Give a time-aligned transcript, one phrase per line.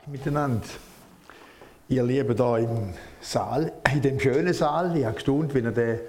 [0.00, 0.66] Tag miteinander.
[1.88, 4.96] Ihr Lieben da im Saal, in dem schönen Saal.
[4.96, 6.00] Ich habe gestaunt, wie ihr den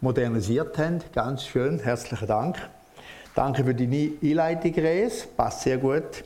[0.00, 1.12] modernisiert habt.
[1.12, 1.78] Ganz schön.
[1.78, 2.56] Herzlichen Dank.
[3.34, 5.26] Danke für die Einleitung, Res.
[5.26, 6.24] Passt sehr gut.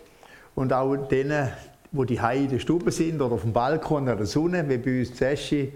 [0.55, 1.51] Und auch denen,
[1.91, 5.01] die die in der Stube sind oder auf dem Balkon an der Sonne, wie bei
[5.01, 5.73] uns Zeschi.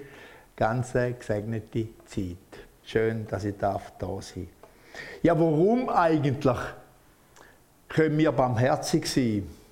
[0.55, 2.37] Ganz gesegnete Zeit.
[2.85, 4.35] Schön, dass ich da sein darf.
[5.23, 6.57] Ja, warum eigentlich
[7.89, 9.66] können wir barmherzig sein?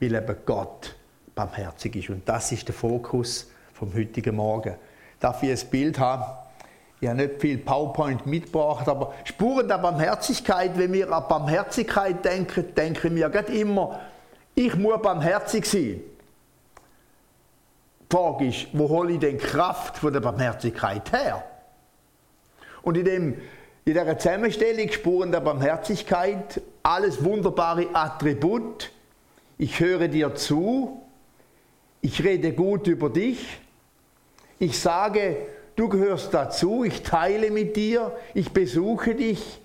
[0.00, 0.96] Weil eben Gott
[1.34, 2.10] barmherzig ist.
[2.10, 4.74] Und das ist der Fokus vom heutigen Morgen.
[5.20, 6.24] Darf ich ein Bild haben?
[7.00, 12.74] Ich habe nicht viel PowerPoint mitgebracht, aber Spuren der Barmherzigkeit, wenn wir an Barmherzigkeit denken,
[12.74, 14.00] denken wir gerade immer,
[14.54, 16.00] ich muss barmherzig sein.
[18.00, 21.44] Die Frage ist, wo hole ich denn Kraft von der Barmherzigkeit her?
[22.82, 23.34] Und in, dem,
[23.84, 28.92] in dieser Zusammenstellung Spuren der Barmherzigkeit, alles wunderbare Attribute,
[29.58, 31.02] ich höre dir zu,
[32.00, 33.60] ich rede gut über dich,
[34.58, 35.36] ich sage,
[35.76, 39.60] du gehörst dazu, ich teile mit dir, ich besuche dich,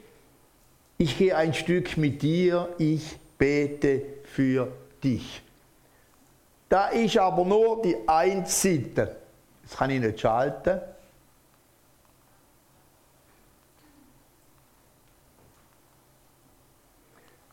[0.97, 4.71] ich gehe ein Stück mit dir, ich bete für
[5.03, 5.41] dich.
[6.67, 9.15] Da ist aber nur die eine Seite.
[9.63, 10.79] Das kann ich nicht schalten.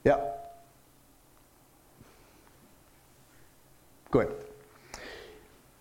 [0.05, 0.36] Ja,
[4.11, 4.29] Gut.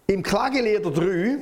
[0.07, 1.37] Im Klageleder 3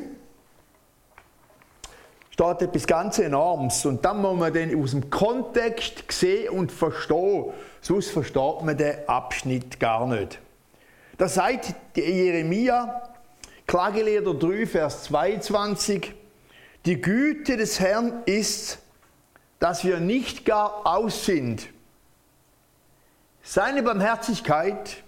[2.30, 7.54] steht etwas ganz Enormes und dann muss man den aus dem Kontext sehen und verstehen.
[7.82, 10.40] Sonst versteht man den Abschnitt gar nicht.
[11.18, 13.10] Das sagt Jeremia,
[13.68, 16.14] Klageleder 3, Vers 22,
[16.86, 18.80] die Güte des Herrn ist,
[19.60, 21.68] dass wir nicht gar aus sind.
[23.44, 25.03] Seine Barmherzigkeit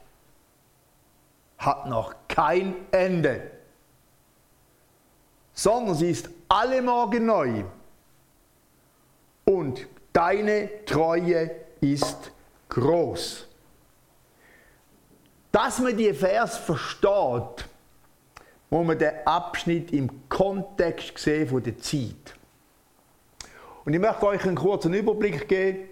[1.58, 3.52] hat noch kein Ende,
[5.54, 7.64] sondern sie ist alle Morgen neu.
[9.46, 12.32] Und deine Treue ist
[12.70, 13.48] groß.
[15.52, 17.66] Dass man die Vers versteht,
[18.70, 22.36] muss man den Abschnitt im Kontext sehen von der Zeit.
[23.86, 25.90] Und ich möchte euch einen kurzen Überblick geben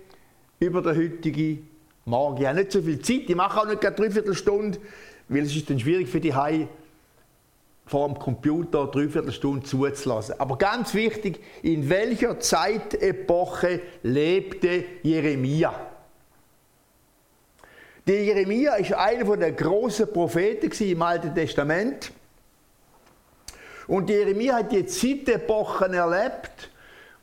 [0.59, 1.69] über den heutigen
[2.05, 2.41] Morgen.
[2.41, 4.79] Ich habe nicht so viel Zeit, ich mache auch nicht eine Dreiviertelstunde,
[5.27, 6.67] weil es ist dann schwierig für die Hai
[7.85, 10.39] vor dem Computer dreiviertel Stunde zuzulassen.
[10.39, 15.73] Aber ganz wichtig, in welcher Zeitepoche lebte Jeremia?
[18.07, 22.11] Der Jeremia ist einer der großen Propheten im Alten Testament.
[23.87, 26.69] Und Jeremia hat die Zeitepochen erlebt,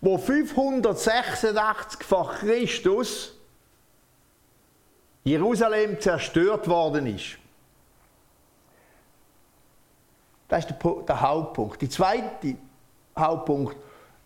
[0.00, 3.36] wo 586 vor Christus
[5.24, 7.39] Jerusalem zerstört worden ist.
[10.50, 11.80] Das ist der, der Hauptpunkt.
[11.80, 12.56] Der zweite
[13.16, 13.76] Hauptpunkt.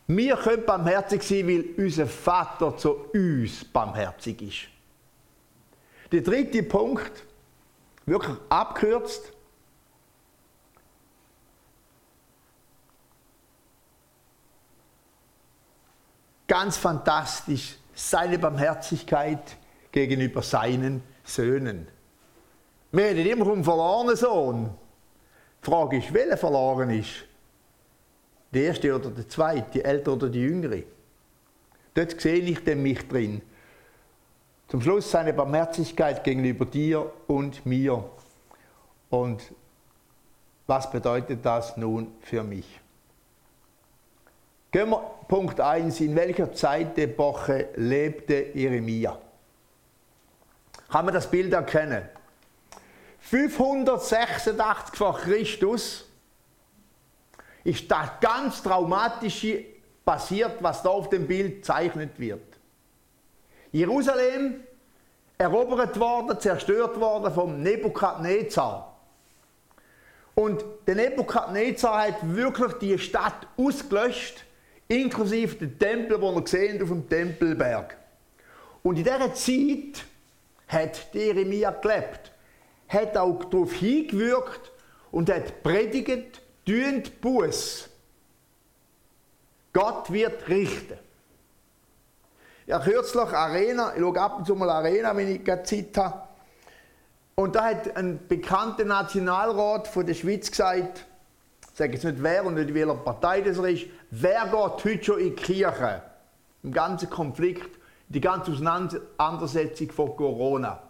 [0.06, 6.10] Wir können barmherzig sein, weil unser Vater zu uns barmherzig ist.
[6.10, 7.24] Der dritte Punkt,
[8.06, 9.32] wirklich abkürzt,
[16.46, 19.56] ganz fantastisch, seine Barmherzigkeit
[19.92, 21.86] gegenüber seinen Söhnen.
[22.92, 24.83] Wir reden immer vom verlorenen Sohn.
[25.64, 27.24] Die Frage ist, welcher verloren ist?
[28.52, 30.82] Der erste oder der zweite, die ältere oder die jüngere?
[31.94, 33.40] Dort sehe ich denn mich drin.
[34.68, 38.04] Zum Schluss seine Barmherzigkeit gegenüber dir und mir.
[39.08, 39.42] Und
[40.66, 42.80] was bedeutet das nun für mich?
[44.70, 44.98] Gehen wir
[45.28, 46.00] Punkt 1.
[46.00, 49.18] In welcher Zeitepoche lebte Jeremia?
[50.90, 52.08] Kann man das Bild erkennen?
[53.24, 56.04] 586 vor Christus
[57.64, 59.64] ist das ganz Traumatische
[60.04, 62.42] passiert, was da auf dem Bild zeichnet wird.
[63.72, 64.62] Jerusalem
[65.38, 68.94] erobert worden, zerstört worden vom Nebukadnezar.
[70.34, 74.44] Und der Nebukadnezar hat wirklich die Stadt ausgelöscht,
[74.86, 77.96] inklusive den Tempel, wo wir sehen auf dem Tempelberg.
[78.82, 80.04] Und in dieser Zeit
[80.68, 82.33] hat Jeremia gelebt
[82.88, 84.72] hat auch darauf hingewirkt
[85.10, 87.88] und hat predigt, tünt Buß.
[89.72, 90.98] Gott wird richten.
[92.66, 96.22] Ja, kürzlich Arena, ich schaue ab und zu mal Arena, wenn ich gerade Zeit habe.
[97.34, 101.04] Und da hat ein bekannter Nationalrat von der Schweiz gesagt,
[101.72, 105.18] ich sage jetzt nicht wer und nicht welcher Partei das ist, wer geht heute schon
[105.18, 106.02] in die Kirche?
[106.62, 107.78] Im ganzen Konflikt,
[108.08, 110.83] die ganze Auseinandersetzung von Corona.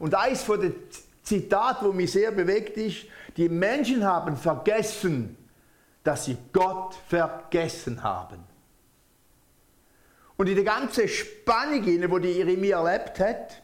[0.00, 0.74] Und eines von den
[1.22, 3.04] Zitat, wo mich sehr bewegt ist,
[3.36, 5.36] die Menschen haben vergessen,
[6.02, 8.42] dass sie Gott vergessen haben.
[10.36, 13.62] Und in der ganzen Spannung, die die Jeremia erlebt hat,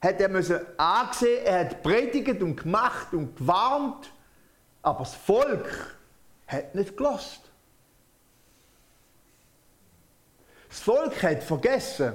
[0.00, 4.10] hat er müssen angesehen, er hat predigt und gemacht und gewarnt,
[4.80, 5.98] aber das Volk
[6.46, 7.42] hat nicht gelost.
[10.70, 12.14] Das Volk hat vergessen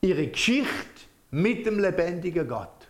[0.00, 2.88] ihre Geschichte mit dem lebendigen Gott.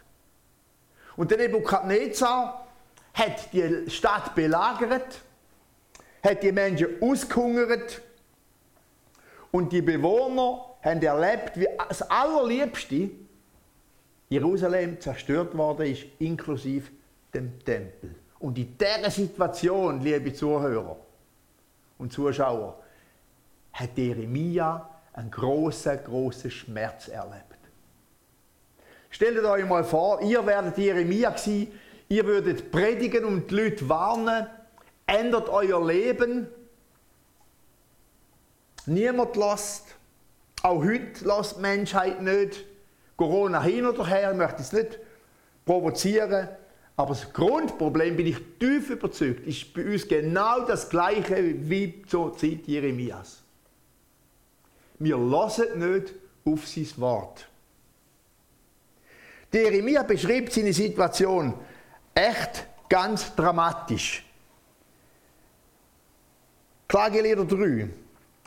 [1.17, 2.67] Und der Nebukadnezar
[3.15, 5.21] hat die Stadt belagert,
[6.23, 8.01] hat die Menschen ausgehungert
[9.51, 13.11] und die Bewohner haben erlebt, wie das Allerliebste
[14.29, 16.91] Jerusalem zerstört worden ist, inklusive
[17.35, 18.15] dem Tempel.
[18.39, 20.97] Und in dieser Situation, liebe Zuhörer
[21.99, 22.79] und Zuschauer,
[23.73, 24.89] hat Jeremia
[25.19, 27.45] einen großen, großen Schmerz erlebt.
[29.11, 31.73] Stellt euch mal vor, ihr werdet Jeremia gewesen,
[32.09, 34.47] ihr würdet predigen und die Leute warnen,
[35.07, 36.47] ändert euer Leben.
[38.87, 39.87] Niemand lässt,
[40.63, 42.65] auch heute lässt die Menschheit nicht.
[43.17, 45.01] Corona hin oder her, ich möchte es nicht
[45.65, 46.49] provozieren.
[46.97, 52.37] Aber das Grundproblem, bin ich tief überzeugt, ist bei uns genau das gleiche wie zur
[52.37, 53.43] Zeit Jeremias.
[54.99, 56.15] Wir lassen nicht
[56.45, 57.49] auf sein Wort.
[59.53, 61.55] Der Jeremia beschreibt seine Situation
[62.15, 64.25] echt ganz dramatisch.
[66.87, 67.89] Klagelieder 3.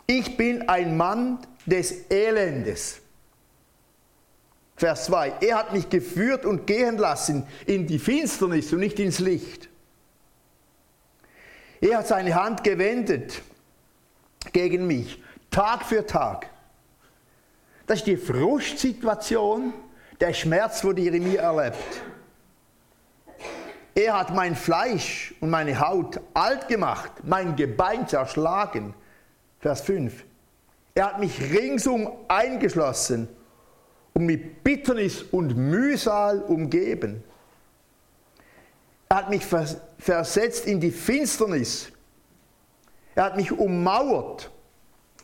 [0.07, 3.01] Ich bin ein Mann des Elendes.
[4.75, 5.33] Vers 2.
[5.41, 9.69] Er hat mich geführt und gehen lassen in die Finsternis und nicht ins Licht.
[11.79, 13.41] Er hat seine Hand gewendet
[14.53, 15.21] gegen mich,
[15.51, 16.49] Tag für Tag.
[17.85, 19.73] Das ist die Frustsituation,
[20.19, 22.01] der Schmerz, wo die Jeremia erlebt.
[23.93, 28.93] Er hat mein Fleisch und meine Haut alt gemacht, mein Gebein zerschlagen.
[29.59, 30.23] Vers 5.
[30.95, 33.27] Er hat mich ringsum eingeschlossen
[34.13, 37.23] und mit Bitternis und Mühsal umgeben.
[39.09, 41.91] Er hat mich versetzt in die Finsternis.
[43.15, 44.49] Er hat mich ummauert,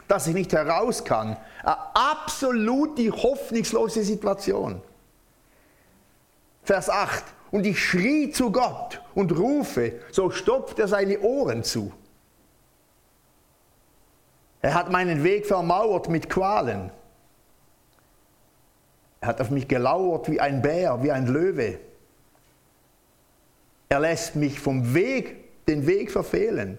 [0.08, 1.38] dass ich nicht heraus kann.
[1.64, 4.82] Eine absolut die hoffnungslose Situation.
[6.64, 7.24] Vers 8.
[7.52, 11.94] Und ich schrie zu Gott und rufe, so stopft er seine Ohren zu.
[14.62, 16.92] Er hat meinen Weg vermauert mit Qualen.
[19.22, 21.80] Er hat auf mich gelauert wie ein Bär, wie ein Löwe.
[23.90, 26.78] Er lässt mich vom Weg, den Weg verfehlen,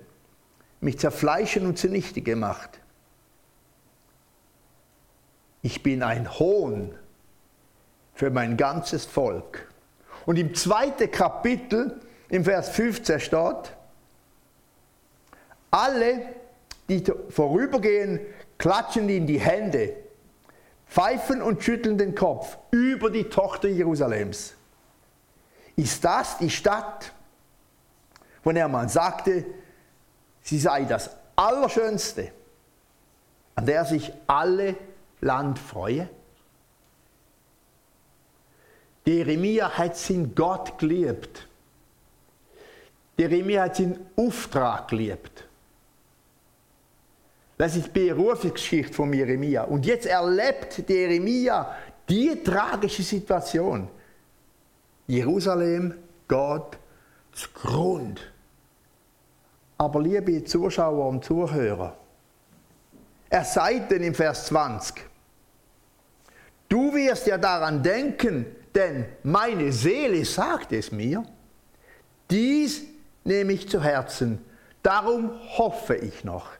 [0.81, 2.81] mich zerfleischen und zunichte gemacht.
[5.63, 6.95] Ich bin ein Hohn
[8.15, 9.69] für mein ganzes Volk.
[10.27, 13.73] Und im zweiten Kapitel, im Vers 15 steht,
[15.71, 16.21] alle,
[16.89, 18.21] die vorübergehen,
[18.59, 19.95] klatschen in die Hände
[20.89, 24.55] pfeifen und schütteln den Kopf über die Tochter Jerusalems.
[25.77, 27.13] Ist das die Stadt,
[28.43, 29.45] von der man sagte,
[30.43, 32.33] sie sei das Allerschönste,
[33.55, 34.77] an der sich alle
[35.21, 36.09] Land freue?
[39.05, 41.49] Jeremia hat sin Gott geliebt.
[43.17, 45.49] Jeremia hat seinen Auftrag geliebt.
[47.57, 49.65] Das ist die Berufungsgeschichte von Jeremia.
[49.65, 51.75] Und jetzt erlebt Jeremia
[52.09, 53.89] die tragische Situation.
[55.07, 55.95] Jerusalem
[56.29, 56.79] geht
[57.33, 58.21] zugrund.
[59.79, 61.97] Aber liebe Zuschauer und Zuhörer,
[63.31, 65.08] er sagt denn im Vers 20,
[66.69, 71.25] du wirst ja daran denken, denn meine Seele sagt es mir,
[72.31, 72.83] dies
[73.25, 74.45] nehme ich zu Herzen,
[74.83, 76.51] darum hoffe ich noch.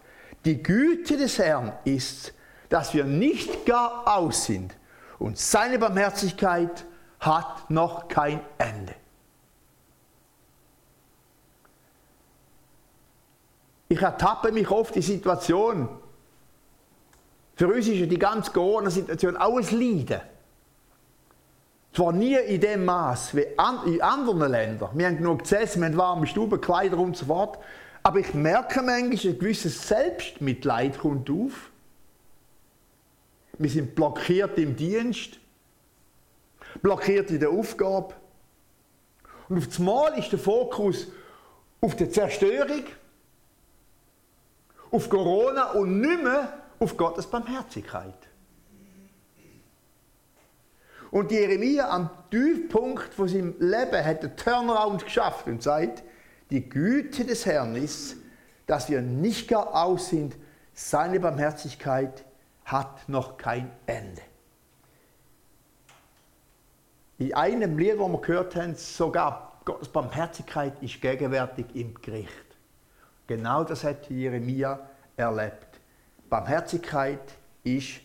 [0.45, 2.33] Die Güte des Herrn ist,
[2.69, 4.75] dass wir nicht gar aus sind
[5.19, 6.85] und seine Barmherzigkeit
[7.21, 8.95] hat noch kein Ende.
[13.89, 15.89] Ich ertappe mich oft die Situation.
[17.59, 20.21] Für uns ist ja die ganze Corona-Situation auch ein Leiden.
[21.93, 23.47] Zwar nie in dem Maß wie
[23.87, 24.91] in anderen Ländern.
[24.95, 27.59] Wir haben genug gesessen, wir haben warme Stuben, Kleider und so fort.
[28.05, 31.73] Aber ich merke manchmal, ein gewisses Selbstmitleid kommt auf.
[33.55, 35.41] Wir sind blockiert im Dienst,
[36.81, 38.15] blockiert in der Aufgabe.
[39.49, 41.09] Und auf einmal ist der Fokus
[41.81, 42.85] auf die Zerstörung,
[44.93, 48.29] auf Corona und nicht mehr auf Gottes Barmherzigkeit.
[51.11, 56.03] Und Jeremia am Tiefpunkt von seinem Leben hat den Turnaround geschafft und sagt,
[56.51, 58.17] die Güte des Herrn ist,
[58.67, 60.37] dass wir nicht gar aus sind,
[60.75, 62.25] seine Barmherzigkeit
[62.65, 64.21] hat noch kein Ende.
[67.19, 72.31] In einem Lied, wo wir gehört haben, sogar Gottes Barmherzigkeit ist gegenwärtig im Gericht.
[73.27, 74.79] Genau das hat Jeremia
[75.17, 75.68] erlebt.
[76.29, 78.01] Barmherzigkeit ist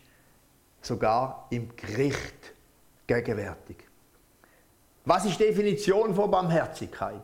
[0.82, 2.54] sogar im Gericht
[3.08, 3.78] gegenwärtig.
[5.06, 7.24] Was ist die Definition von Barmherzigkeit?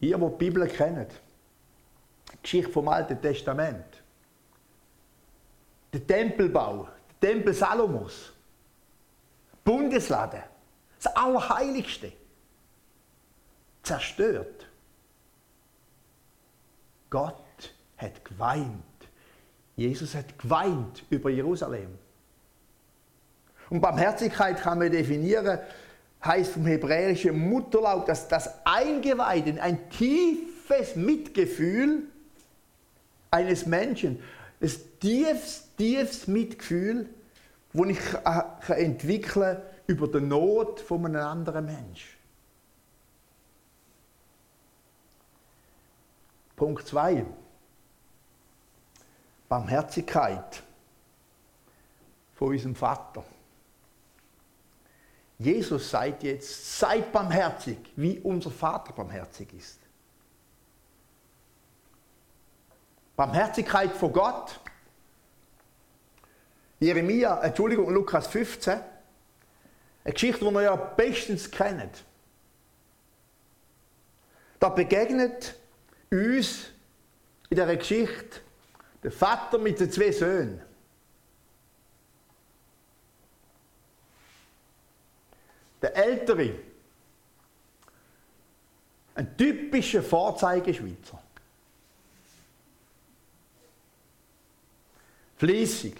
[0.00, 1.12] Ihr, die die Bibel kennt,
[2.32, 4.02] die Geschichte vom Alten Testament,
[5.92, 6.88] der Tempelbau,
[7.20, 8.32] der Tempel Salomos,
[9.62, 10.42] Bundeslade,
[11.02, 12.12] das Allerheiligste,
[13.82, 14.66] zerstört.
[17.10, 17.42] Gott
[18.00, 18.82] hat geweint.
[19.76, 21.98] Jesus hat geweint über Jerusalem.
[23.70, 25.58] Und Barmherzigkeit kann man definieren,
[26.24, 32.02] heißt vom hebräischen Mutterlaut, dass das Eingeweihten, ein tiefes Mitgefühl
[33.30, 34.20] eines Menschen,
[34.60, 37.08] ein tiefes, tiefes Mitgefühl,
[37.72, 42.20] das ich äh, entwickeln kann über die Not von einem anderen Menschen.
[46.56, 47.24] Punkt 2.
[49.50, 50.62] Barmherzigkeit
[52.34, 53.24] von unserem Vater.
[55.40, 59.80] Jesus sagt jetzt, seid barmherzig, wie unser Vater barmherzig ist.
[63.16, 64.60] Barmherzigkeit vor Gott.
[66.78, 68.74] Jeremia, Entschuldigung, Lukas 15.
[70.04, 72.04] Eine Geschichte, die ihr ja bestens kennt.
[74.60, 75.56] Da begegnet
[76.08, 76.66] uns
[77.48, 78.42] in dieser Geschichte
[79.02, 80.62] der Vater mit den zwei Söhnen.
[85.80, 86.54] Der Ältere,
[89.14, 91.22] ein typischer Vorzeigeschweizer.
[95.36, 95.96] Fließig.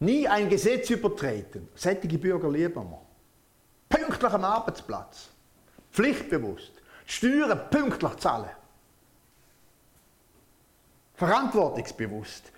[0.00, 1.68] Nie ein Gesetz übertreten.
[1.76, 3.02] Sättige Bürger lieben wir.
[3.88, 5.28] Pünktlich am Arbeitsplatz.
[5.92, 6.79] Pflichtbewusst.
[7.10, 8.50] Steuern pünktlich zahlen.
[11.14, 12.52] Verantwortungsbewusst.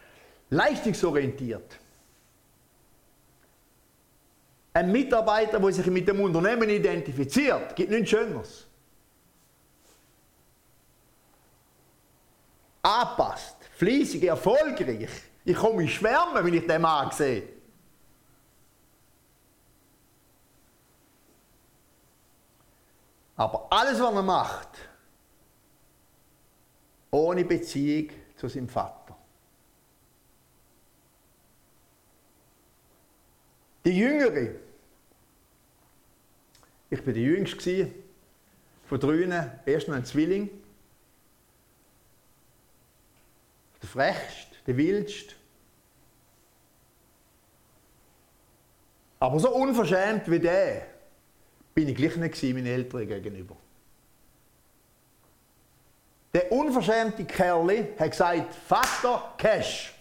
[0.50, 1.78] Leistungsorientiert.
[4.75, 8.66] Ein Mitarbeiter, der sich mit dem Unternehmen identifiziert, gibt nichts Schöneres.
[12.82, 15.09] Anpasst, fließig, erfolgreich.
[15.47, 17.49] Ich komme in Schwärmen, wenn ich den Mann sehe.
[23.37, 24.69] Aber alles, was er macht,
[27.11, 29.17] ohne Beziehung zu seinem Vater.
[33.85, 34.55] Die Jüngere,
[36.89, 37.93] ich war der Jüngste
[38.87, 40.51] von drinnen, erst noch ein Zwilling.
[43.81, 45.35] Der frechste, der wildste.
[49.19, 50.92] Aber so unverschämt wie der
[51.75, 53.57] bin ich gleich nicht meinen Eltern gegenüber.
[56.33, 59.95] Der unverschämte Kerl hat gesagt, Vater, Cash.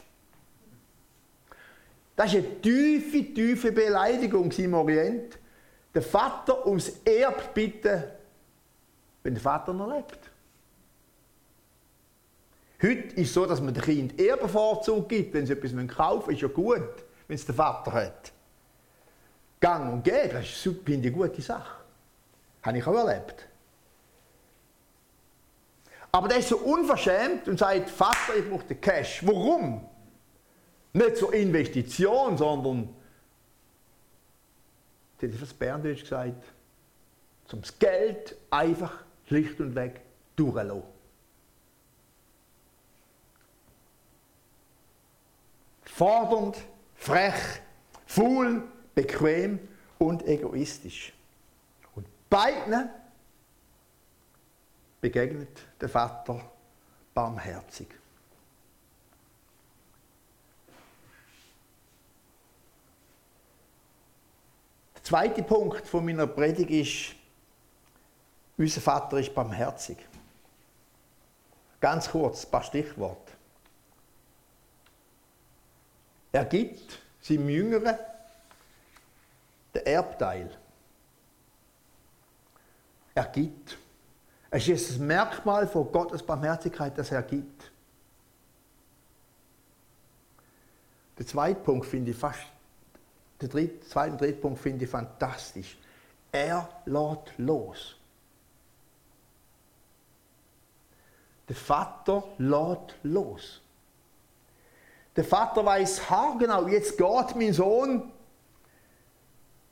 [2.16, 5.38] Das ist eine tiefe, tiefe Beleidigung im Orient.
[5.94, 8.04] Der Vater ums Erb bitten,
[9.24, 10.20] wenn der Vater noch lebt.
[12.82, 16.36] Heute ist es so, dass man dem Kind Erbenvorzug gibt, wenn sie etwas kaufen müssen.
[16.36, 18.32] Ist ja gut, wenn es der Vater hat.
[19.62, 21.82] Gang und Geh, das ist eine gute Sache.
[22.64, 23.48] Habe ich auch erlebt.
[26.12, 29.26] Aber der ist so unverschämt und sagt, Vater, ich brauche den Cash.
[29.26, 29.88] Warum?
[30.94, 32.94] Nicht zur Investition, sondern,
[35.20, 36.44] das ich was Berndeutsch gesagt,
[37.48, 40.02] zum Geld einfach schlicht und weg
[40.36, 40.84] durchlassen.
[45.84, 46.58] Fordernd,
[46.96, 47.62] frech,
[48.06, 48.64] faul,
[48.96, 49.60] bequem
[49.98, 51.14] und egoistisch.
[51.96, 52.90] Und beiden
[55.00, 56.52] begegnet der Vater
[57.14, 57.88] barmherzig.
[64.96, 67.16] Der zweite Punkt von meiner Predigt ist,
[68.58, 69.98] unser Vater ist barmherzig.
[71.80, 73.32] Ganz kurz, ein paar Stichworte.
[76.32, 77.98] Er gibt seinem Jüngeren
[79.74, 80.50] der Erbteil.
[83.14, 83.78] Er gibt.
[84.50, 87.72] Es ist das Merkmal von Gottes Barmherzigkeit, dass er gibt.
[91.18, 92.42] Der zweite Punkt finde ich fast,
[93.40, 95.78] der dritte, zweite und dritte Punkt finde ich fantastisch.
[96.32, 97.96] Er lässt los.
[101.48, 103.62] Der Vater lässt los.
[105.16, 108.12] Der Vater weiß haargenau, jetzt geht mein Sohn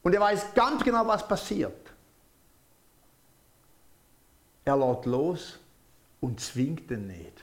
[0.03, 1.91] und er weiß ganz genau, was passiert.
[4.65, 5.59] Er lässt los
[6.21, 7.33] und zwingt ihn nicht.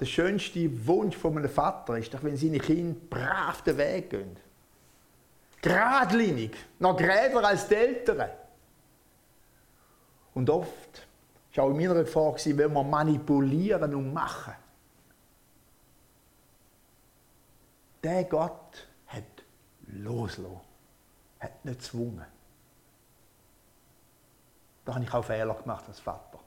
[0.00, 4.36] Der schönste Wunsch von einem Vater ist doch, wenn seine Kinder brav den Weg gehen.
[5.62, 8.30] Gradlinig, noch gräder als die Eltern.
[10.32, 11.06] Und oft
[11.54, 14.54] war auch in meiner Gefahr, wenn wir manipulieren und machen.
[18.02, 18.88] Der Gott
[19.90, 20.60] hat losgelassen,
[21.40, 22.26] hat nicht gezwungen.
[24.84, 26.38] Da habe ich auch Fehler gemacht als Vater.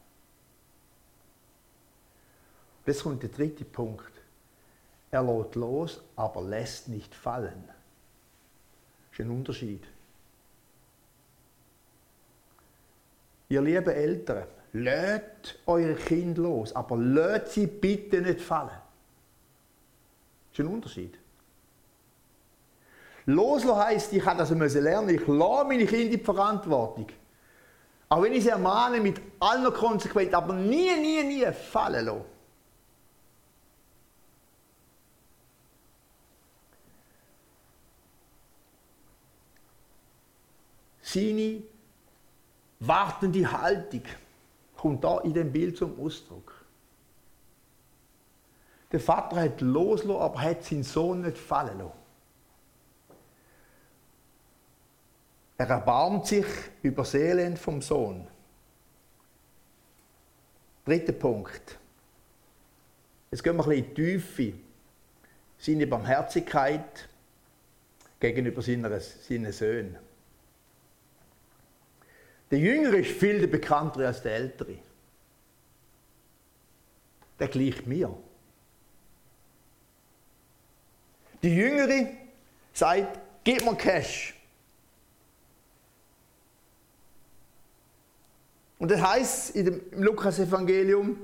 [2.85, 4.11] Jetzt kommt der dritte Punkt.
[5.11, 7.63] Er lässt los, aber lässt nicht fallen.
[9.11, 9.83] Das ist ein Unterschied.
[13.49, 18.69] Ihr lieben Eltern, lädt eure Kinder los, aber lädt sie bitte nicht fallen.
[20.49, 21.17] Das ist ein Unterschied.
[23.25, 27.07] Loslassen heisst, ich habe das lernen ich lasse meine Kinder in die Verantwortung.
[28.09, 32.25] Auch wenn ich sie ermahne mit aller Konsequenz, aber nie, nie, nie fallen lassen.
[41.01, 41.63] Seine
[42.79, 44.03] wartende Haltung
[44.75, 46.53] kommt da in dem Bild zum Ausdruck.
[48.91, 52.02] Der Vater hat losgelassen, aber hat seinen Sohn nicht fallen lassen.
[55.63, 56.45] Er erbarmt sich
[56.81, 58.27] über Seelen vom Sohn.
[60.83, 61.79] Dritter Punkt.
[63.31, 64.53] Jetzt gehen wir ein bisschen in die Tiefe.
[65.57, 67.07] Seine Barmherzigkeit
[68.19, 69.95] gegenüber seinen Söhnen.
[72.51, 74.79] Der Jüngere ist viel bekannter als der Ältere.
[77.39, 78.13] Der gleicht mir.
[81.41, 82.09] Die Jüngere
[82.73, 84.32] sagt, gib mir Cash.
[88.83, 91.17] Und das heißt im Lukas-Evangelium,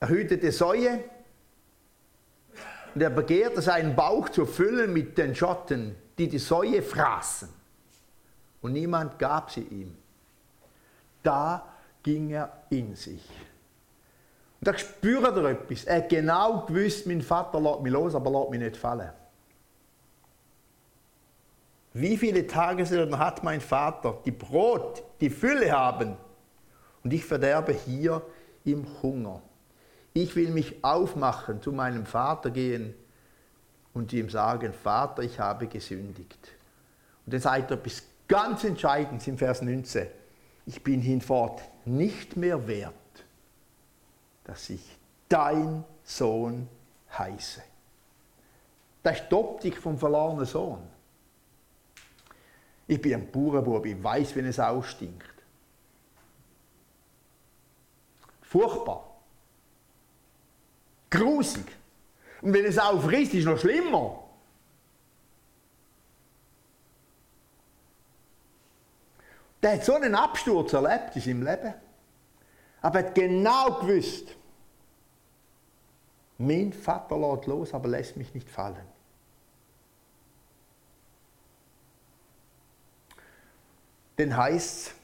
[0.00, 1.04] er hütete Säue
[2.94, 7.50] und er begehrte seinen Bauch zu füllen mit den Schotten, die die Säue fraßen.
[8.62, 9.94] Und niemand gab sie ihm.
[11.22, 13.28] Da ging er in sich.
[14.60, 15.84] Und da spürt er etwas.
[15.84, 19.12] Er hat genau gewusst, mein Vater lässt mich los, aber lässt mich nicht fallen.
[21.94, 26.16] Wie viele Tagessäulen hat mein Vater, die Brot, die Fülle haben,
[27.04, 28.22] und ich verderbe hier
[28.64, 29.42] im Hunger.
[30.12, 32.94] Ich will mich aufmachen, zu meinem Vater gehen
[33.92, 36.38] und ihm sagen, Vater, ich habe gesündigt.
[37.24, 40.08] Und dann sagt er etwas ganz Entscheidendes im Vers 19.
[40.66, 42.94] Ich bin hinfort nicht mehr wert,
[44.44, 46.68] dass ich dein Sohn
[47.16, 47.62] heiße.
[49.04, 50.93] Ist die Optik vom verlorenen Sohn.
[52.86, 55.34] Ich bin ein Bauernbub, ich weiß, wenn es ausstinkt.
[58.42, 59.10] Furchtbar.
[61.10, 61.66] Grusig.
[62.42, 64.24] Und wenn es aufrisst, ist es noch schlimmer.
[69.62, 71.74] Der hat so einen Absturz erlebt in seinem Leben.
[72.82, 74.36] Aber er hat genau gewusst,
[76.36, 78.93] mein Vater lässt los, aber lässt mich nicht fallen.
[84.18, 84.94] Denn heißt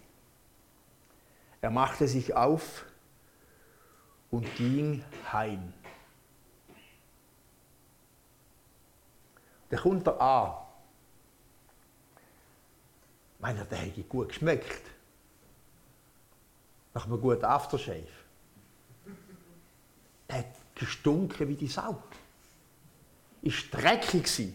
[1.61, 2.85] er machte sich auf
[4.31, 5.73] und ging heim.
[9.71, 10.67] Der kommt da an.
[13.35, 14.83] Ich meine, der hätte gut geschmeckt.
[16.95, 18.07] Nach einem guten Aftershave.
[20.29, 22.03] Der hat gestunken wie die Sau.
[23.43, 24.55] Ist dreckig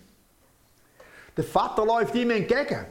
[1.38, 2.86] Der Vater läuft ihm entgegen.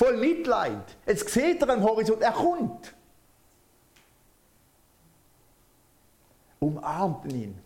[0.00, 0.96] Voll Mitleid.
[1.04, 2.94] Jetzt sieht er am Horizont, er kommt.
[6.58, 7.60] Umarmt ihn.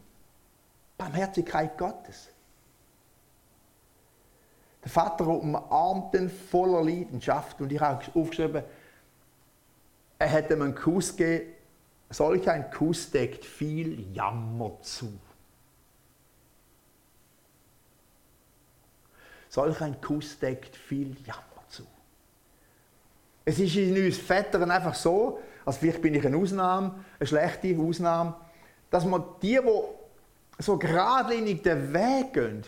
[0.99, 2.31] Barmherzigkeit Gottes.
[4.83, 8.65] Der Vater umarmt ihn voller Leidenschaft und ich habe aufgeschrieben,
[10.19, 11.53] er hätte ihm einen Kuss gegeben,
[12.11, 15.21] solch ein Kuss deckt viel Jammer zu.
[19.49, 21.54] Solch ein Kuss deckt viel Jammer.
[23.45, 27.77] Es ist in uns Vätern einfach so, also vielleicht bin ich eine Ausnahme, eine schlechte
[27.79, 28.35] Ausnahme,
[28.91, 32.65] dass man die, die so geradlinig den Weg gehen,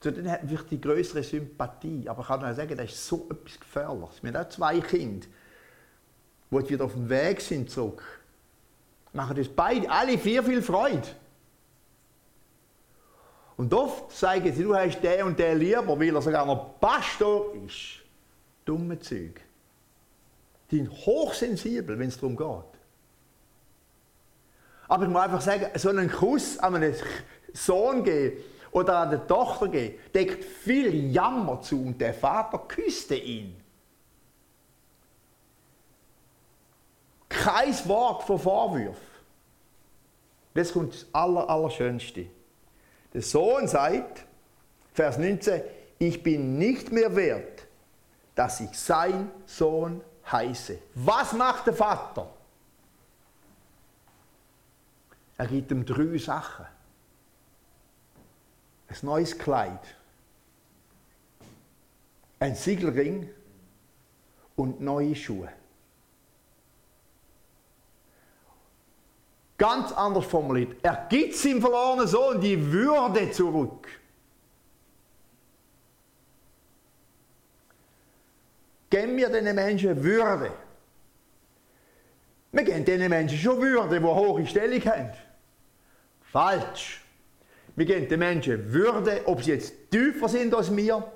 [0.00, 2.08] zu denen wird die größere Sympathie.
[2.08, 4.22] Aber ich kann nur sagen, das ist so etwas Gefährliches.
[4.22, 5.26] Wir haben auch zwei Kinder,
[6.50, 8.02] die wieder auf dem Weg sind zurück.
[9.12, 11.06] Machen uns beide, alle vier viel Freude.
[13.56, 17.54] Und oft sagen sie, du hast den und den lieber, weil er sogar noch Pastor
[17.66, 18.00] ist.
[18.64, 19.40] Dumme Zeug.
[20.70, 22.80] Die sind hochsensibel, wenn es darum geht.
[24.88, 26.94] Aber ich muss einfach sagen, so einen Kuss an einen
[27.52, 33.14] Sohn geben oder an eine Tochter geben, deckt viel Jammer zu und der Vater küsste
[33.14, 33.56] ihn.
[37.28, 39.12] Kein Wort von Vorwürfen.
[40.54, 42.26] Das kommt das Aller, Allerschönste.
[43.14, 44.24] Der Sohn sagt,
[44.94, 45.62] Vers 19,
[45.98, 47.66] ich bin nicht mehr wert,
[48.34, 50.78] dass ich sein Sohn heiße.
[50.94, 52.28] Was macht der Vater?
[55.36, 56.66] Er gibt ihm drei Sachen.
[58.88, 59.80] Ein neues Kleid,
[62.38, 63.30] ein Siegelring
[64.56, 65.48] und neue Schuhe.
[69.62, 70.74] Ganz anders formuliert.
[70.82, 73.86] Er gibt seinem verlorenen Sohn die Würde zurück.
[78.90, 80.50] Geben wir diesen Menschen Würde.
[82.50, 85.12] Wir geben diesen Menschen schon Würde, die hohe Stellung haben.
[86.32, 87.00] Falsch.
[87.76, 91.08] Wir geben den Menschen Würde, ob sie jetzt tiefer sind als wir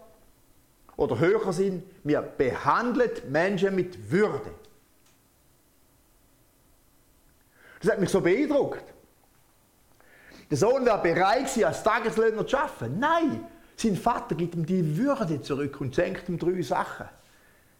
[0.97, 1.83] oder höher sind.
[2.05, 4.53] Wir behandeln Menschen mit Würde.
[7.87, 8.83] Das hat mich so beeindruckt.
[10.51, 12.99] Der Sohn wäre bereit als Tageslöhner zu arbeiten.
[12.99, 13.47] Nein,
[13.77, 17.09] sein Vater gibt ihm die Würde zurück und schenkt ihm drei Sachen.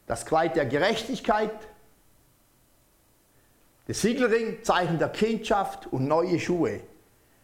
[0.07, 1.51] Das Kleid der Gerechtigkeit,
[3.89, 6.83] der Siegelring, Zeichen der Kindschaft und neue Schuhe,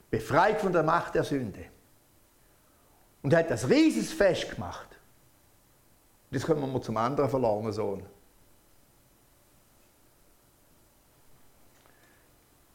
[0.09, 1.65] befreit von der Macht der Sünde.
[3.23, 4.87] Und er hat das rieses Fest gemacht.
[6.31, 8.07] Jetzt kommen wir mal zum anderen verlorenen Sohn.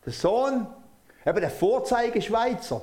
[0.07, 0.65] Der Sohn,
[1.25, 2.81] eben der Vorzeigeschweizer.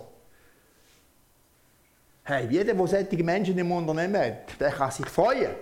[2.23, 5.55] Hey, jeder, der solche Menschen im Unternehmen hat, der kann sich freuen.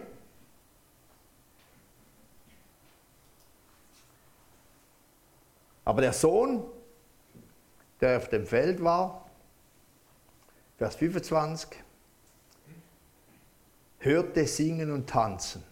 [5.85, 6.65] Aber der Sohn,
[8.01, 9.31] der auf dem Feld war,
[10.79, 11.79] Vers 25,
[14.01, 15.63] hörte singen und tanzen.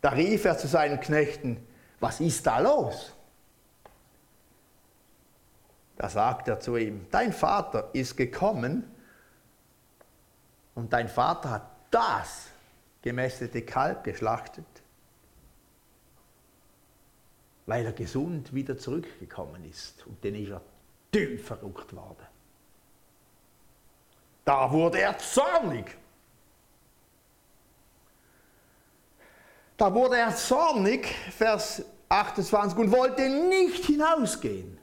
[0.00, 1.64] Da rief er zu seinen Knechten,
[2.00, 3.12] was ist da los?
[5.98, 8.88] Da sagt er zu ihm, dein Vater ist gekommen
[10.76, 12.46] und dein Vater hat das
[13.02, 14.64] gemästete Kalb geschlachtet,
[17.66, 20.06] weil er gesund wieder zurückgekommen ist.
[20.06, 20.60] Und dann ist er
[21.10, 22.26] tief verrückt worden.
[24.44, 25.96] Da wurde er zornig.
[29.76, 34.77] Da wurde er zornig, Vers 28, und wollte nicht hinausgehen.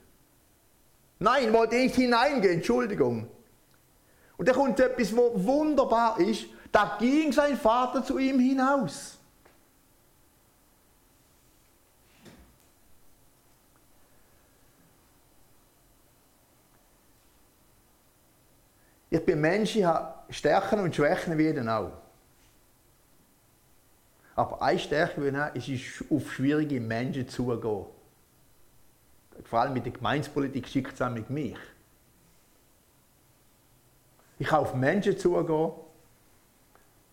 [1.19, 3.27] Nein, wollte nicht hineingehen, Entschuldigung.
[4.37, 6.45] Und da kommt etwas, wo wunderbar ist.
[6.71, 9.17] Da ging sein Vater zu ihm hinaus.
[19.09, 21.93] Ich bin Mensch, ich habe Stärken und Schwächen wie jeden auch.
[24.35, 27.85] Aber eine Stärke, die ich habe, ist auf schwierige Menschen zugehen
[29.43, 31.57] vor allem mit der Gemeinspolitik schickt es auch mit mich.
[34.39, 35.71] Ich kann auf Menschen zugehen,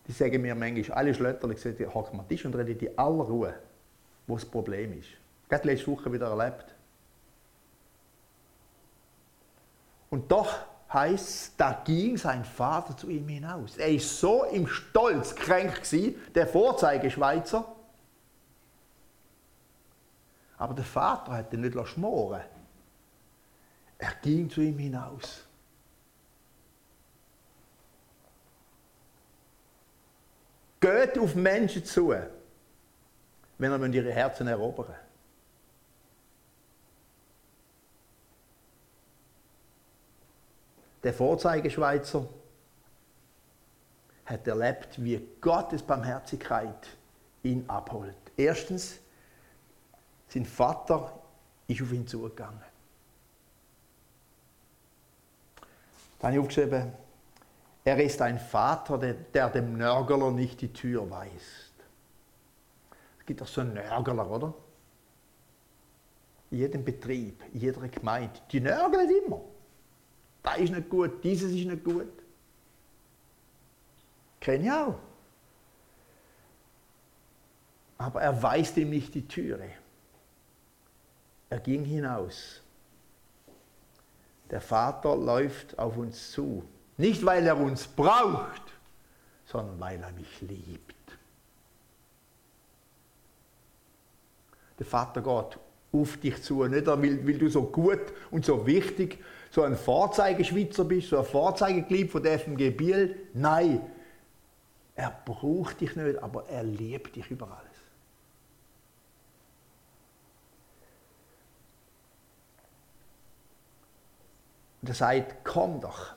[0.06, 3.24] die sagen mir manchmal alle Schlötter, ich sage, hock mal Tisch und rede in aller
[3.24, 3.54] Ruhe,
[4.26, 5.08] wo das Problem ist.
[5.48, 6.74] Gerade letzte Woche wieder erlebt.
[10.10, 10.52] Und doch
[10.92, 13.78] heißt da ging sein Vater zu ihm hinaus.
[13.78, 17.64] Er ist so im Stolz kränk gewesen, der Vorzeigeschweizer,
[20.62, 22.40] aber der Vater hat ihn nicht schmoren
[23.98, 25.44] Er ging zu ihm hinaus.
[30.78, 32.14] Geht auf Menschen zu,
[33.58, 34.94] wenn er ihre Herzen erobern
[41.02, 42.28] Der Vorzeigeschweizer
[44.26, 46.86] hat erlebt, wie Gottes Barmherzigkeit
[47.42, 48.14] ihn abholt.
[48.36, 49.01] Erstens,
[50.32, 51.20] sein Vater
[51.66, 52.62] ist auf ihn zugegangen.
[56.18, 56.92] Da habe ich aufgeschrieben,
[57.84, 61.72] Er ist ein Vater, der, dem Nörgler nicht die Tür weist.
[63.18, 64.54] Es gibt doch so Nörgler, oder?
[66.50, 68.40] In jedem Betrieb, in jeder Gemeinde.
[68.50, 69.40] Die nörgeln immer.
[70.42, 72.12] Da ist nicht gut, dieses ist nicht gut.
[74.38, 74.98] Kenne ich auch.
[77.98, 79.81] Aber er weist ihm nicht die Türe.
[81.52, 82.62] Er ging hinaus.
[84.50, 86.64] Der Vater läuft auf uns zu.
[86.96, 88.62] Nicht, weil er uns braucht,
[89.44, 91.18] sondern weil er mich liebt.
[94.78, 95.58] Der Vater geht
[95.92, 100.84] auf dich zu, nicht weil, weil du so gut und so wichtig, so ein Vorzeigeschweizer
[100.84, 103.28] bist, so ein Vorzeigeglied von der FMG Biel.
[103.34, 103.82] Nein,
[104.94, 107.72] er braucht dich nicht, aber er liebt dich über alles.
[114.82, 116.14] Und er sagt, komm doch.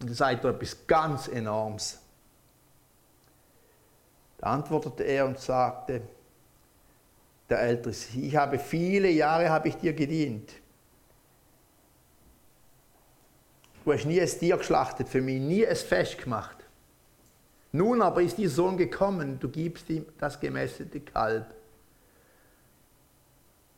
[0.00, 2.00] Und er sagt etwas ganz Enormes.
[4.38, 6.02] Da antwortete er und sagte,
[7.48, 10.50] der Ältere, ich habe viele Jahre habe ich dir gedient.
[13.84, 16.56] Du hast nie ein Tier geschlachtet für mich, nie ein Fest gemacht.
[17.72, 21.54] Nun aber ist dieser Sohn gekommen, du gibst ihm das gemästete Kalb.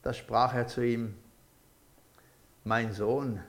[0.02, 1.14] Da sprach er zu ihm,
[2.64, 3.40] mein Sohn,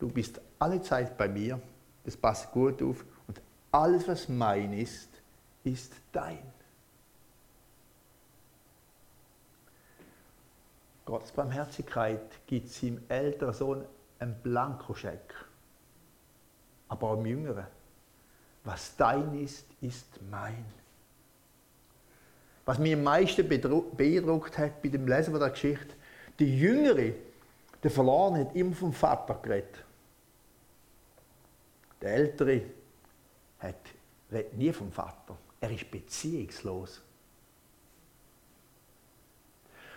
[0.00, 1.60] du bist alle Zeit bei mir,
[2.04, 5.08] das passt gut auf, und alles, was mein ist,
[5.62, 6.38] ist dein.
[11.04, 13.84] Gottes Barmherzigkeit gibt seinem älteren Sohn
[14.18, 15.34] einen Blankoscheck,
[16.88, 17.66] aber auch im Jüngeren.
[18.64, 20.64] Was dein ist, ist mein.
[22.64, 25.94] Was mich am meisten beeindruckt hat bei dem Lesen der Geschichte,
[26.38, 27.14] die Jüngere,
[27.82, 29.84] der Verlorene, hat immer vom Vater geredet.
[32.00, 32.62] Der Ältere
[33.58, 33.76] hat,
[34.32, 35.36] redet nie vom Vater.
[35.60, 37.02] Er ist beziehungslos.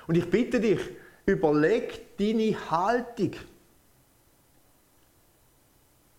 [0.08, 0.82] Und ich bitte dich,
[1.26, 3.32] überleg deine Haltung.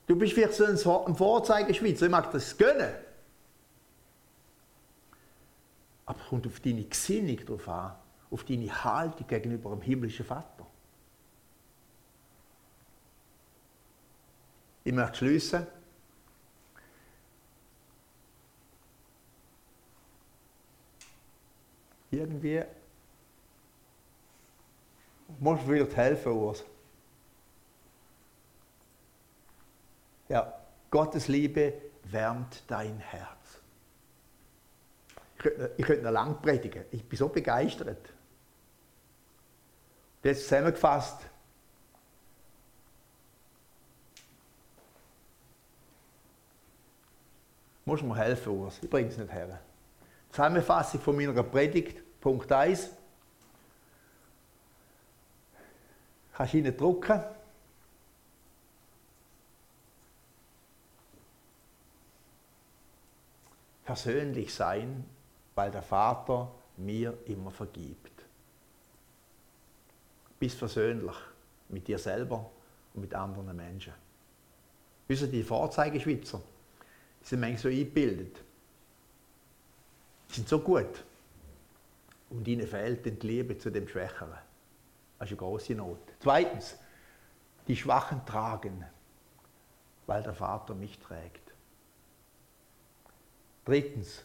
[0.06, 2.94] Du bist vielleicht so ein Vorzeigeschweizer, ich mag das gönnen.
[6.06, 7.94] Aber kommt auf deine Gesinnung drauf an,
[8.30, 10.66] auf deine Haltung gegenüber dem himmlischen Vater.
[14.84, 15.66] Ich möchte schließen.
[22.14, 22.62] Irgendwie
[25.40, 26.64] muss vielleicht helfen, Urs.
[30.28, 30.54] Ja,
[30.90, 31.74] Gottes Liebe
[32.04, 33.60] wärmt dein Herz.
[35.36, 36.84] Ich könnte, ich könnte noch lang predigen.
[36.92, 38.12] Ich bin so begeistert.
[40.22, 41.18] Jetzt zusammengefasst,
[47.86, 48.78] Muss mir helfen, Urs.
[48.82, 49.60] Ich bringe es nicht her.
[50.30, 52.88] Zusammenfassung von meiner Predigt, Punkt 1.
[56.32, 57.22] Kannst du rein drucken.
[63.84, 65.04] Persönlich sein,
[65.54, 68.24] weil der Vater mir immer vergibt.
[70.40, 71.16] Bist versöhnlich
[71.68, 72.50] mit dir selber
[72.94, 73.92] und mit anderen Menschen.
[75.08, 76.40] Wissen die Vorzeigeschweizer?
[77.20, 78.38] Die sind manchmal so eingebildet.
[80.30, 81.04] Die sind so gut.
[82.30, 84.38] Und ihnen fehlt die Liebe zu dem Schwächeren.
[85.18, 85.98] Das ist eine große Not.
[86.20, 86.76] Zweitens,
[87.68, 88.84] die Schwachen tragen,
[90.06, 91.52] weil der Vater mich trägt.
[93.64, 94.24] Drittens,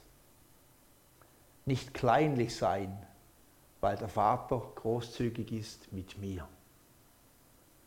[1.65, 3.05] nicht kleinlich sein,
[3.79, 6.47] weil der Vater großzügig ist mit mir.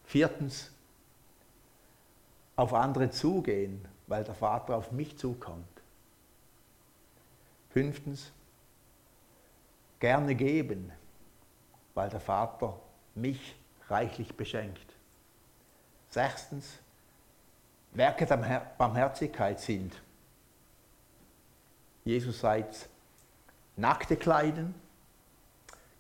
[0.05, 0.71] Viertens,
[2.57, 5.67] auf andere zugehen, weil der Vater auf mich zukommt.
[7.71, 8.31] Fünftens,
[10.03, 10.91] gerne geben,
[11.95, 12.77] weil der Vater
[13.15, 13.55] mich
[13.89, 14.97] reichlich beschenkt.
[16.09, 16.81] Sechstens,
[17.93, 20.03] Werke der Barmherzigkeit sind.
[22.05, 22.89] Jesus sagt,
[23.77, 24.75] Nackte kleiden,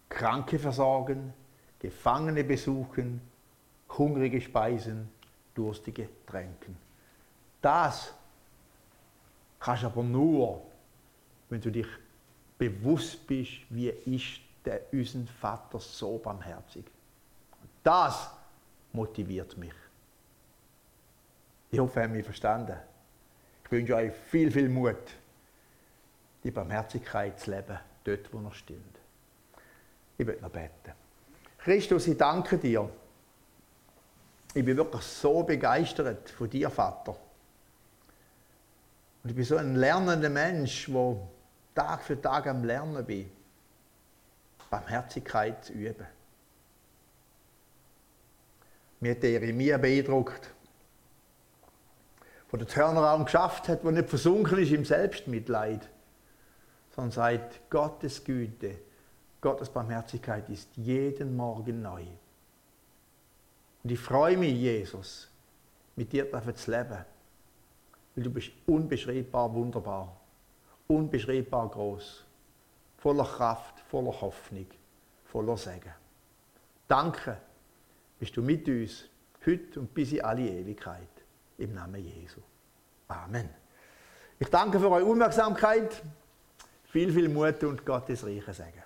[0.09, 1.33] Kranke versorgen,
[1.79, 3.21] Gefangene besuchen,
[3.88, 5.12] Hungrige speisen,
[5.55, 6.77] Durstige tränken.
[7.61, 8.12] Das
[9.61, 10.61] kannst du aber nur,
[11.49, 11.87] wenn du dich
[12.62, 16.85] bewusst bist, wie ist der unseren Vater so barmherzig.
[17.83, 18.31] Das
[18.92, 19.72] motiviert mich.
[21.72, 22.77] Ich hoffe, ihr habt mich verstanden.
[23.64, 24.94] Ich wünsche euch viel, viel Mut,
[26.44, 28.98] die Barmherzigkeit zu leben, dort, wo er stimmt.
[30.16, 30.92] Ich will noch beten.
[31.59, 32.88] Christus, ich danke dir.
[34.55, 37.16] Ich bin wirklich so begeistert von dir, Vater.
[39.25, 41.16] Und ich bin so ein lernender Mensch, der
[41.74, 43.30] Tag für Tag am Lernen bin,
[44.70, 46.06] Barmherzigkeit zu üben.
[49.00, 50.50] Mir hat Jeremia beeindruckt,
[52.50, 55.88] wo der Turnaround geschafft hat, wo nicht versunken ist im Selbstmitleid,
[56.94, 58.78] sondern sagt, Gottes Güte,
[59.40, 62.04] Gottes Barmherzigkeit ist jeden Morgen neu.
[63.82, 65.28] Und ich freue mich, Jesus,
[65.96, 67.04] mit dir zu leben,
[68.14, 70.21] weil du bist unbeschreibbar wunderbar,
[70.88, 72.25] unbeschreibbar groß,
[72.99, 74.66] voller Kraft, voller Hoffnung,
[75.25, 75.95] voller Segen.
[76.87, 77.38] Danke,
[78.18, 79.09] bist du mit uns,
[79.47, 81.09] heute und bis in alle Ewigkeit,
[81.59, 82.40] im Namen Jesu.
[83.09, 83.49] Amen.
[84.38, 86.03] Ich danke für eure Aufmerksamkeit,
[86.85, 88.82] viel, viel Mut und Gottes reiche Segen.